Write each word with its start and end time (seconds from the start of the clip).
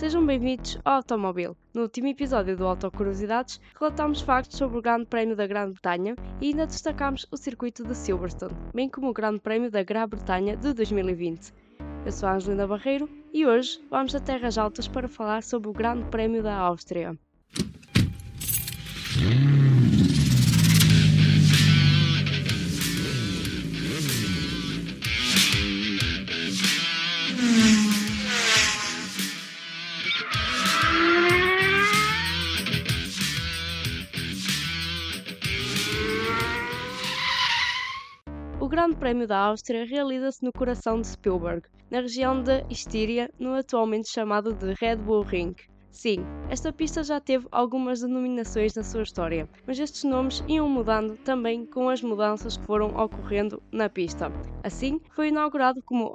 Sejam 0.00 0.24
bem-vindos 0.24 0.78
ao 0.82 0.94
Automóvel. 0.94 1.54
No 1.74 1.82
último 1.82 2.08
episódio 2.08 2.56
do 2.56 2.66
Autocuriosidades, 2.66 3.60
relatámos 3.78 4.22
factos 4.22 4.56
sobre 4.56 4.78
o 4.78 4.80
Grande 4.80 5.04
Prémio 5.04 5.36
da 5.36 5.46
Grã-Bretanha 5.46 6.16
e 6.40 6.46
ainda 6.46 6.66
destacámos 6.66 7.26
o 7.30 7.36
circuito 7.36 7.84
de 7.84 7.94
Silverstone, 7.94 8.56
bem 8.74 8.88
como 8.88 9.10
o 9.10 9.12
Grande 9.12 9.40
Prémio 9.40 9.70
da 9.70 9.82
Grã-Bretanha 9.82 10.56
de 10.56 10.72
2020. 10.72 11.52
Eu 12.06 12.12
sou 12.12 12.30
a 12.30 12.36
Angelina 12.36 12.66
Barreiro 12.66 13.10
e 13.30 13.44
hoje 13.44 13.78
vamos 13.90 14.14
a 14.14 14.20
Terras 14.20 14.56
Altas 14.56 14.88
para 14.88 15.06
falar 15.06 15.42
sobre 15.42 15.68
o 15.68 15.74
Grande 15.74 16.08
Prémio 16.08 16.42
da 16.42 16.56
Áustria. 16.56 17.14
Grande 38.70 38.94
Prémio 38.94 39.26
da 39.26 39.36
Áustria 39.36 39.84
realiza-se 39.84 40.44
no 40.44 40.52
coração 40.52 41.00
de 41.00 41.08
Spielberg, 41.08 41.66
na 41.90 42.02
região 42.02 42.40
de 42.40 42.64
Estíria, 42.70 43.28
no 43.36 43.54
atualmente 43.54 44.08
chamado 44.08 44.54
de 44.54 44.74
Red 44.80 44.98
Bull 44.98 45.22
Ring. 45.22 45.56
Sim, 45.90 46.20
esta 46.48 46.72
pista 46.72 47.02
já 47.02 47.18
teve 47.18 47.48
algumas 47.50 48.00
denominações 48.00 48.72
na 48.76 48.84
sua 48.84 49.02
história, 49.02 49.48
mas 49.66 49.76
estes 49.76 50.04
nomes 50.04 50.44
iam 50.46 50.68
mudando 50.68 51.16
também 51.24 51.66
com 51.66 51.88
as 51.88 52.00
mudanças 52.00 52.56
que 52.56 52.64
foram 52.64 52.94
ocorrendo 52.96 53.60
na 53.72 53.88
pista. 53.88 54.30
Assim, 54.62 55.00
foi 55.16 55.30
inaugurado 55.30 55.82
como 55.82 56.12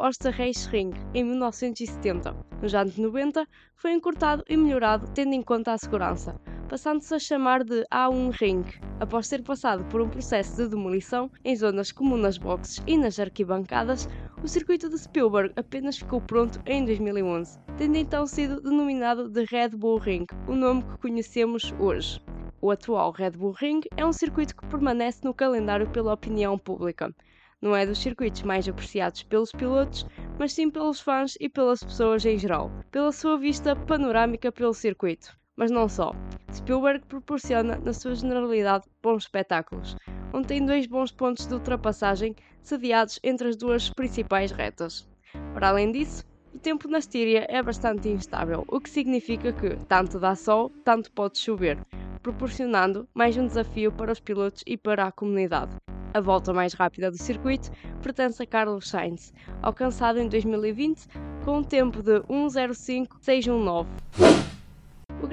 Ring 0.72 0.92
em 1.14 1.26
1970. 1.26 2.34
Nos 2.62 2.74
anos 2.74 2.98
90, 2.98 3.46
foi 3.76 3.92
encurtado 3.92 4.46
e 4.48 4.56
melhorado 4.56 5.12
tendo 5.14 5.34
em 5.34 5.42
conta 5.42 5.74
a 5.74 5.78
segurança 5.78 6.40
passando-se 6.68 7.14
a 7.14 7.20
chamar 7.20 7.64
de 7.64 7.86
A1 7.94 8.32
Ring, 8.32 8.64
após 9.00 9.30
ter 9.30 9.44
passado 9.44 9.84
por 9.86 10.02
um 10.02 10.10
processo 10.10 10.56
de 10.56 10.68
demolição 10.68 11.32
em 11.44 11.56
zonas 11.56 11.92
como 11.92 12.18
nas 12.18 12.38
boxes 12.38 12.82
e 12.88 12.98
nas 12.98 13.20
arquibancadas, 13.20 14.10
o 14.44 14.48
circuito 14.48 14.90
de 14.90 14.98
Spielberg 14.98 15.54
apenas 15.56 15.98
ficou 15.98 16.20
pronto 16.20 16.60
em 16.66 16.84
2011, 16.84 17.60
tendo 17.78 17.98
então 17.98 18.26
sido 18.26 18.62
denominado 18.62 19.30
de 19.30 19.46
Red 19.46 19.70
Bull 19.70 20.00
Ring, 20.00 20.26
o 20.48 20.56
nome 20.56 20.84
que 20.84 20.98
conhecemos 20.98 21.74
hoje. 21.80 22.20
O 22.62 22.72
atual 22.72 23.12
Red 23.12 23.32
Bull 23.32 23.52
Ring 23.52 23.82
é 23.96 24.06
um 24.06 24.14
circuito 24.14 24.56
que 24.56 24.66
permanece 24.66 25.20
no 25.24 25.34
calendário 25.34 25.88
pela 25.92 26.14
opinião 26.14 26.58
pública. 26.58 27.14
Não 27.62 27.76
é 27.76 27.86
dos 27.86 28.00
circuitos 28.00 28.42
mais 28.42 28.68
apreciados 28.68 29.24
pelos 29.24 29.52
pilotos, 29.52 30.06
mas 30.40 30.54
sim 30.54 30.70
pelos 30.70 31.00
fãs 31.00 31.38
e 31.40 31.48
pelas 31.48 31.84
pessoas 31.84 32.26
em 32.26 32.38
geral, 32.38 32.72
pela 32.92 33.12
sua 33.12 33.38
vista 33.38 33.76
panorâmica 33.76 34.52
pelo 34.52 34.74
circuito 34.74 35.36
mas 35.56 35.72
não 35.72 35.88
só. 35.88 36.14
Spielberg 36.54 37.06
proporciona, 37.06 37.78
na 37.84 37.94
sua 37.94 38.16
generalidade, 38.16 38.86
bons 39.02 39.24
espetáculos, 39.24 39.96
onde 40.34 40.48
tem 40.48 40.66
dois 40.66 40.86
bons 40.86 41.12
pontos 41.12 41.46
de 41.46 41.54
ultrapassagem 41.54 42.36
sediados 42.62 43.20
entre 43.24 43.50
as 43.50 43.56
duas 43.56 43.90
principais 43.90 44.52
retas. 44.52 45.08
Para 45.54 45.70
além 45.70 45.92
disso, 45.92 46.24
o 46.54 46.60
tempo 46.60 46.88
na 46.88 47.00
Estíria 47.00 47.46
é 47.50 47.62
bastante 47.62 48.08
instável, 48.08 48.64
o 48.68 48.80
que 48.80 48.90
significa 48.90 49.52
que 49.52 49.76
tanto 49.88 50.20
dá 50.20 50.36
sol, 50.36 50.72
tanto 50.84 51.12
pode 51.12 51.38
chover, 51.38 51.78
proporcionando 52.24 53.08
mais 53.14 53.38
um 53.38 53.46
desafio 53.46 53.92
para 53.92 54.12
os 54.12 54.20
pilotos 54.20 54.64
e 54.66 54.78
para 54.78 55.06
a 55.06 55.12
comunidade. 55.12 55.76
A 56.14 56.22
volta 56.22 56.54
mais 56.54 56.74
rápida 56.74 57.12
do 57.12 57.18
circuito 57.18 57.70
pertence 58.02 58.42
a 58.42 58.46
Carlos 58.46 58.88
Sainz, 58.88 59.34
alcançado 59.62 60.18
em 60.18 60.30
2020 60.30 61.08
com 61.44 61.58
um 61.58 61.64
tempo 61.64 62.02
de 62.02 62.22
1.05.619. 62.22 63.86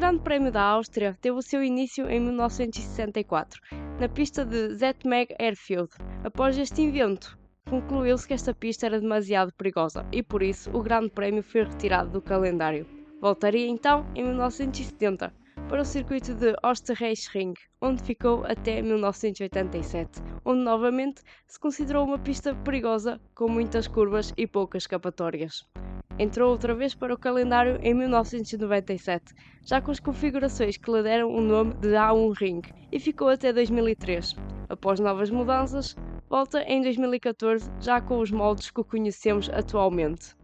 Grande 0.02 0.24
Prémio 0.24 0.50
da 0.50 0.64
Áustria 0.64 1.16
teve 1.20 1.38
o 1.38 1.42
seu 1.42 1.62
início 1.62 2.10
em 2.10 2.18
1964, 2.18 3.60
na 4.00 4.08
pista 4.08 4.44
de 4.44 4.74
Zetmeg 4.74 5.32
Airfield. 5.38 5.90
Após 6.24 6.58
este 6.58 6.82
evento, 6.82 7.38
concluiu-se 7.70 8.26
que 8.26 8.34
esta 8.34 8.52
pista 8.52 8.86
era 8.86 9.00
demasiado 9.00 9.52
perigosa 9.52 10.04
e 10.10 10.20
por 10.20 10.42
isso 10.42 10.76
o 10.76 10.82
Grande 10.82 11.10
Prémio 11.10 11.44
foi 11.44 11.62
retirado 11.62 12.10
do 12.10 12.20
calendário. 12.20 12.84
Voltaria 13.20 13.68
então 13.68 14.04
em 14.16 14.24
1970 14.24 15.32
para 15.72 15.80
o 15.80 15.86
circuito 15.86 16.34
de 16.34 16.54
Osterreichring, 16.62 17.54
onde 17.80 18.02
ficou 18.02 18.44
até 18.44 18.82
1987, 18.82 20.20
onde 20.44 20.60
novamente 20.60 21.22
se 21.46 21.58
considerou 21.58 22.04
uma 22.04 22.18
pista 22.18 22.54
perigosa 22.56 23.18
com 23.34 23.48
muitas 23.48 23.88
curvas 23.88 24.34
e 24.36 24.46
poucas 24.46 24.82
escapatórias 24.82 25.66
entrou 26.18 26.50
outra 26.50 26.74
vez 26.74 26.94
para 26.94 27.14
o 27.14 27.18
calendário 27.18 27.78
em 27.82 27.94
1997, 27.94 29.32
já 29.64 29.80
com 29.80 29.90
as 29.90 29.98
configurações 29.98 30.76
que 30.76 30.92
lhe 30.92 31.02
deram 31.02 31.34
o 31.34 31.40
nome 31.40 31.72
de 31.76 31.88
A1 31.88 32.34
Ring, 32.38 32.60
e 32.92 33.00
ficou 33.00 33.30
até 33.30 33.50
2003. 33.50 34.36
Após 34.68 35.00
novas 35.00 35.30
mudanças, 35.30 35.96
volta 36.28 36.62
em 36.64 36.82
2014, 36.82 37.70
já 37.80 37.98
com 37.98 38.18
os 38.18 38.30
moldes 38.30 38.70
que 38.70 38.84
conhecemos 38.84 39.48
atualmente. 39.48 40.36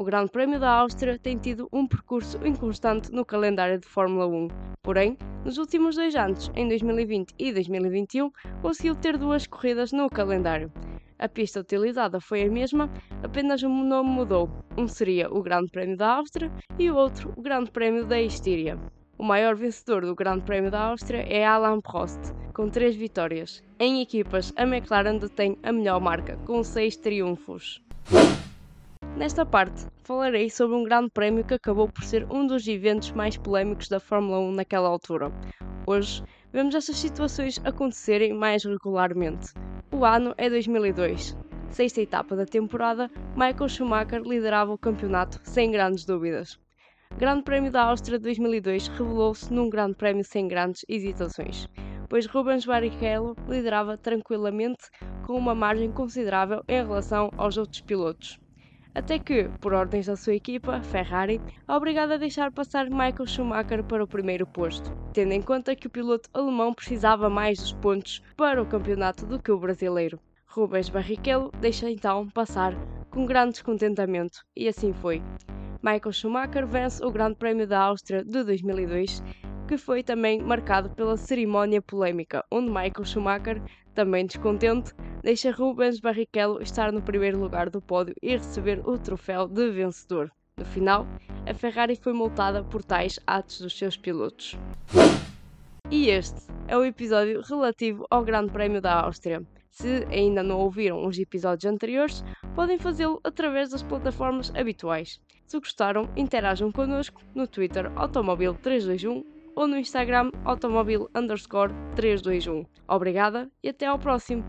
O 0.00 0.02
Grande 0.02 0.30
Prémio 0.30 0.58
da 0.58 0.70
Áustria 0.70 1.18
tem 1.18 1.36
tido 1.36 1.68
um 1.70 1.86
percurso 1.86 2.38
inconstante 2.46 3.12
no 3.12 3.22
calendário 3.22 3.78
de 3.78 3.86
Fórmula 3.86 4.26
1, 4.26 4.48
porém, 4.82 5.14
nos 5.44 5.58
últimos 5.58 5.94
dois 5.94 6.16
anos, 6.16 6.50
em 6.56 6.66
2020 6.68 7.34
e 7.38 7.52
2021, 7.52 8.30
conseguiu 8.62 8.94
ter 8.94 9.18
duas 9.18 9.46
corridas 9.46 9.92
no 9.92 10.08
calendário. 10.08 10.72
A 11.18 11.28
pista 11.28 11.60
utilizada 11.60 12.18
foi 12.18 12.44
a 12.44 12.50
mesma, 12.50 12.90
apenas 13.22 13.62
o 13.62 13.68
nome 13.68 14.08
mudou. 14.08 14.48
Um 14.74 14.88
seria 14.88 15.30
o 15.30 15.42
Grande 15.42 15.70
Prémio 15.70 15.98
da 15.98 16.14
Áustria 16.14 16.50
e 16.78 16.90
o 16.90 16.96
outro 16.96 17.34
o 17.36 17.42
Grande 17.42 17.70
Prémio 17.70 18.06
da 18.06 18.18
Estíria. 18.18 18.78
O 19.18 19.22
maior 19.22 19.54
vencedor 19.54 20.06
do 20.06 20.14
Grande 20.14 20.46
Prémio 20.46 20.70
da 20.70 20.80
Áustria 20.80 21.26
é 21.28 21.44
Alain 21.44 21.82
Prost, 21.82 22.32
com 22.54 22.70
três 22.70 22.96
vitórias. 22.96 23.62
Em 23.78 24.00
equipas, 24.00 24.50
a 24.56 24.62
McLaren 24.62 25.18
detém 25.18 25.58
a 25.62 25.70
melhor 25.70 26.00
marca, 26.00 26.38
com 26.46 26.64
seis 26.64 26.96
triunfos. 26.96 27.82
Nesta 29.20 29.44
parte, 29.44 29.86
falarei 30.02 30.48
sobre 30.48 30.74
um 30.78 30.82
grande 30.82 31.10
prémio 31.10 31.44
que 31.44 31.52
acabou 31.52 31.86
por 31.86 32.02
ser 32.02 32.26
um 32.32 32.46
dos 32.46 32.66
eventos 32.66 33.12
mais 33.12 33.36
polémicos 33.36 33.86
da 33.86 34.00
Fórmula 34.00 34.38
1 34.38 34.52
naquela 34.52 34.88
altura. 34.88 35.30
Hoje, 35.86 36.24
vemos 36.50 36.74
essas 36.74 36.96
situações 36.96 37.60
acontecerem 37.62 38.32
mais 38.32 38.64
regularmente. 38.64 39.52
O 39.92 40.06
ano 40.06 40.32
é 40.38 40.48
2002. 40.48 41.36
Sexta 41.68 42.00
etapa 42.00 42.34
da 42.34 42.46
temporada, 42.46 43.10
Michael 43.36 43.68
Schumacher 43.68 44.22
liderava 44.22 44.72
o 44.72 44.78
campeonato 44.78 45.38
sem 45.42 45.70
grandes 45.70 46.06
dúvidas. 46.06 46.58
Grande 47.18 47.42
Prémio 47.42 47.70
da 47.70 47.82
Áustria 47.82 48.18
2002 48.18 48.88
revelou-se 48.88 49.52
num 49.52 49.68
Grande 49.68 49.96
Prémio 49.96 50.24
sem 50.24 50.48
grandes 50.48 50.82
hesitações, 50.88 51.68
pois 52.08 52.24
Rubens 52.24 52.64
Barrichello 52.64 53.36
liderava 53.46 53.98
tranquilamente 53.98 54.88
com 55.26 55.34
uma 55.34 55.54
margem 55.54 55.92
considerável 55.92 56.64
em 56.66 56.82
relação 56.82 57.28
aos 57.36 57.58
outros 57.58 57.82
pilotos. 57.82 58.40
Até 58.92 59.18
que, 59.20 59.48
por 59.60 59.72
ordens 59.72 60.06
da 60.06 60.16
sua 60.16 60.34
equipa, 60.34 60.82
Ferrari, 60.82 61.40
é 61.68 61.72
obrigada 61.72 62.14
a 62.14 62.18
deixar 62.18 62.50
passar 62.50 62.90
Michael 62.90 63.26
Schumacher 63.26 63.84
para 63.84 64.02
o 64.02 64.08
primeiro 64.08 64.46
posto, 64.46 64.92
tendo 65.12 65.32
em 65.32 65.40
conta 65.40 65.76
que 65.76 65.86
o 65.86 65.90
piloto 65.90 66.28
alemão 66.34 66.74
precisava 66.74 67.30
mais 67.30 67.58
dos 67.60 67.72
pontos 67.72 68.20
para 68.36 68.60
o 68.60 68.66
campeonato 68.66 69.24
do 69.24 69.40
que 69.40 69.52
o 69.52 69.58
brasileiro. 69.58 70.18
Rubens 70.44 70.88
Barrichello 70.88 71.52
deixa 71.60 71.88
então 71.88 72.28
passar 72.30 72.74
com 73.10 73.26
grande 73.26 73.52
descontentamento, 73.52 74.44
e 74.56 74.66
assim 74.66 74.92
foi. 74.92 75.22
Michael 75.82 76.12
Schumacher 76.12 76.66
vence 76.66 77.04
o 77.04 77.10
Grande 77.10 77.36
Prémio 77.36 77.66
da 77.66 77.80
Áustria 77.80 78.24
de 78.24 78.44
2002, 78.44 79.22
que 79.70 79.78
foi 79.78 80.02
também 80.02 80.42
marcado 80.42 80.90
pela 80.90 81.16
cerimónia 81.16 81.80
polémica, 81.80 82.44
onde 82.50 82.66
Michael 82.66 83.04
Schumacher, 83.04 83.62
também 83.94 84.26
descontente, 84.26 84.92
deixa 85.22 85.52
Rubens 85.52 86.00
Barrichello 86.00 86.60
estar 86.60 86.90
no 86.90 87.00
primeiro 87.00 87.38
lugar 87.38 87.70
do 87.70 87.80
pódio 87.80 88.12
e 88.20 88.32
receber 88.32 88.80
o 88.84 88.98
troféu 88.98 89.46
de 89.46 89.70
vencedor. 89.70 90.28
No 90.56 90.64
final, 90.64 91.06
a 91.48 91.54
Ferrari 91.54 91.94
foi 91.94 92.12
multada 92.12 92.64
por 92.64 92.82
tais 92.82 93.20
atos 93.24 93.60
dos 93.60 93.78
seus 93.78 93.96
pilotos. 93.96 94.58
E 95.88 96.08
este 96.08 96.50
é 96.66 96.76
o 96.76 96.84
episódio 96.84 97.40
relativo 97.40 98.04
ao 98.10 98.24
Grande 98.24 98.50
Prémio 98.50 98.80
da 98.80 99.02
Áustria. 99.02 99.40
Se 99.70 100.04
ainda 100.10 100.42
não 100.42 100.58
ouviram 100.58 101.06
os 101.06 101.16
episódios 101.16 101.72
anteriores, 101.72 102.24
podem 102.56 102.76
fazê-lo 102.76 103.20
através 103.22 103.70
das 103.70 103.84
plataformas 103.84 104.52
habituais. 104.52 105.20
Se 105.46 105.60
gostaram, 105.60 106.10
interajam 106.16 106.72
connosco 106.72 107.22
no 107.36 107.46
Twitter 107.46 107.88
Automobil321 107.92 109.38
ou 109.54 109.66
no 109.66 109.76
Instagram 109.76 110.30
Automobil 110.44 111.08
321. 111.94 112.64
Obrigada 112.88 113.50
e 113.62 113.68
até 113.68 113.86
ao 113.86 113.98
próximo! 113.98 114.44